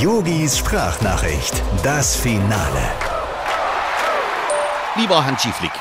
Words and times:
Yogis 0.00 0.56
Sprachnachricht, 0.56 1.62
das 1.82 2.16
Finale. 2.16 2.90
Lieber 4.96 5.26
Hansi 5.26 5.52
Flick, 5.52 5.72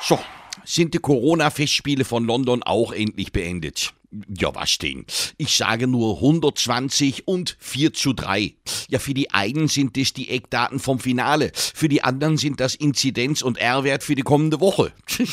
so, 0.00 0.18
sind 0.64 0.94
die 0.94 0.98
Corona-Festspiele 0.98 2.06
von 2.06 2.24
London 2.24 2.62
auch 2.62 2.92
endlich 2.92 3.32
beendet? 3.32 3.92
Ja, 4.28 4.54
was 4.54 4.78
denn? 4.78 5.04
Ich 5.36 5.54
sage 5.54 5.86
nur 5.86 6.16
120 6.16 7.28
und 7.28 7.58
4 7.60 7.92
zu 7.92 8.14
3. 8.14 8.54
Ja, 8.88 8.98
für 8.98 9.14
die 9.14 9.30
einen 9.32 9.68
sind 9.68 9.96
das 9.96 10.12
die 10.12 10.30
Eckdaten 10.30 10.78
vom 10.78 10.98
Finale, 10.98 11.50
für 11.54 11.88
die 11.88 12.04
anderen 12.04 12.36
sind 12.36 12.60
das 12.60 12.74
Inzidenz- 12.74 13.42
und 13.42 13.58
R-Wert 13.58 14.02
für 14.02 14.14
die 14.14 14.22
kommende 14.22 14.60
Woche. 14.60 14.92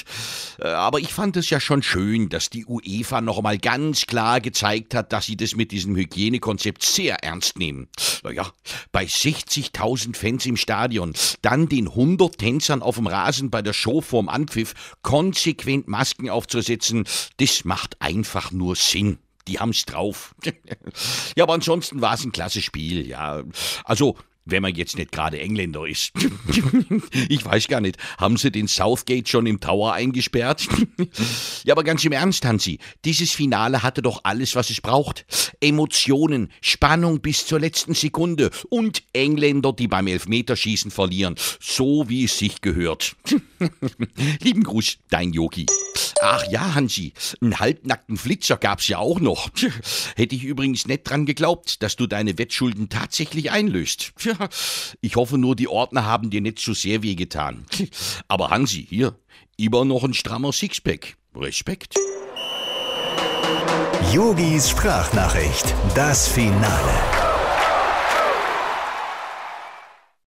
Äh, 0.60 0.68
aber 0.68 1.00
ich 1.00 1.12
fand 1.12 1.36
es 1.36 1.50
ja 1.50 1.60
schon 1.60 1.82
schön, 1.82 2.30
dass 2.30 2.50
die 2.52 2.66
UEFA 2.66 3.22
nochmal 3.22 3.58
ganz 3.58 4.06
klar 4.06 4.40
gezeigt 4.40 4.94
hat, 4.94 5.12
dass 5.12 5.26
sie 5.26 5.36
das 5.36 5.56
mit 5.56 5.72
diesem 5.72 5.96
Hygienekonzept 5.96 6.84
sehr 6.84 7.24
ernst 7.24 7.58
nehmen. 7.58 7.88
Naja, 8.24 8.52
bei 8.92 9.06
60.000 9.06 10.16
Fans 10.16 10.46
im 10.46 10.58
Stadion, 10.58 11.14
dann 11.42 11.70
den 11.70 11.88
100 11.88 12.38
Tänzern 12.38 12.84
auf 12.84 12.96
dem 12.96 13.08
Rasen 13.08 13.50
bei 13.50 13.64
der 13.64 13.74
Show 13.74 14.02
vorm 14.02 14.30
Anpfiff 14.30 14.74
konsequent 15.02 15.88
Masken 15.88 16.30
aufzusetzen, 16.30 17.06
das 17.38 17.66
macht 17.66 18.00
einfach 18.00 18.52
nur 18.52 18.76
Sinn. 18.76 19.18
Die 19.48 19.60
haben's 19.60 19.86
drauf. 19.86 20.36
ja, 21.36 21.44
aber 21.44 21.54
ansonsten 21.54 22.02
war 22.02 22.14
es 22.14 22.24
ein 22.24 22.32
klasse 22.32 22.62
Spiel, 22.62 23.08
ja. 23.08 23.44
Also, 23.84 24.16
wenn 24.46 24.62
man 24.62 24.76
jetzt 24.76 24.98
nicht 24.98 25.12
gerade 25.12 25.40
Engländer 25.40 25.86
ist. 25.86 26.12
ich 27.30 27.46
weiß 27.46 27.68
gar 27.68 27.82
nicht, 27.82 27.98
haben 28.18 28.38
sie 28.38 28.52
den 28.52 28.68
Southgate 28.68 29.28
schon 29.30 29.46
im 29.46 29.60
Tower 29.60 29.94
eingesperrt? 29.94 30.68
ja, 31.64 31.74
aber 31.74 31.84
ganz 31.84 32.04
im 32.04 32.12
Ernst, 32.12 32.46
Hansi, 32.46 32.80
dieses 33.06 33.32
Finale 33.32 33.84
hatte 33.84 34.02
doch 34.02 34.22
alles, 34.24 34.56
was 34.56 34.70
es 34.70 34.82
braucht. 34.82 35.26
Emotionen, 35.62 36.52
Spannung 36.62 37.22
bis 37.22 37.46
zur 37.46 37.60
letzten 37.60 37.94
Sekunde 37.94 38.52
und 38.70 39.04
Engländer, 39.14 39.74
die 39.74 39.88
beim 39.88 40.08
Elfmeterschießen 40.08 40.92
verlieren, 40.92 41.36
so 41.60 42.10
wie 42.10 42.26
es 42.26 42.38
sich 42.38 42.62
gehört. 42.62 43.16
Lieben 44.42 44.64
Gruß, 44.64 44.98
dein 45.10 45.32
Yogi. 45.32 45.66
Ach 46.22 46.44
ja, 46.50 46.74
Hansi, 46.76 47.14
einen 47.42 47.60
halbnackten 47.60 48.18
Flitzer 48.18 48.58
gab's 48.58 48.88
ja 48.88 48.98
auch 48.98 49.20
noch. 49.20 49.50
Hätte 50.16 50.36
ich 50.36 50.44
übrigens 50.44 50.88
nicht 50.88 51.04
dran 51.04 51.26
geglaubt, 51.26 51.84
dass 51.84 51.96
du 51.96 52.08
deine 52.08 52.38
Wettschulden 52.38 52.90
tatsächlich 52.90 53.52
einlöst. 53.52 54.14
Ich 55.02 55.16
hoffe 55.16 55.38
nur, 55.38 55.56
die 55.56 55.68
Ordner 55.68 56.06
haben 56.06 56.30
dir 56.30 56.42
nicht 56.42 56.60
zu 56.60 56.74
sehr 56.74 57.04
wehgetan. 57.04 57.66
Aber 58.28 58.50
Hansi, 58.50 58.86
hier, 58.90 59.16
immer 59.58 59.86
noch 59.86 60.04
ein 60.04 60.14
strammer 60.14 60.52
Sixpack. 60.52 61.18
Respekt. 61.36 61.96
Yogis 64.12 64.70
Sprachnachricht, 64.70 65.74
das 65.96 66.28
Finale. 66.28 67.33